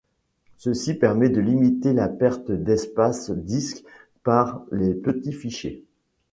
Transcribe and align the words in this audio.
Ceci 0.57 0.95
permet 0.95 1.29
de 1.29 1.39
limiter 1.39 1.93
la 1.93 2.07
perte 2.07 2.49
d'espace 2.51 3.29
disque 3.29 3.83
par 4.23 4.65
les 4.71 4.95
petits 4.95 5.31
fichiers. 5.31 5.85